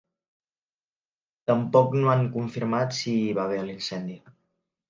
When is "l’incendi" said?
3.69-4.19